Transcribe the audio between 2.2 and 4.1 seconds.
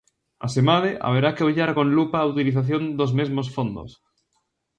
utilización dos mesmos fondos.